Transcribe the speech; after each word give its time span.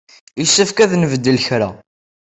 Yessefk 0.39 0.77
ad 0.83 0.91
nbeddel 1.01 1.37
kra. 1.45 1.69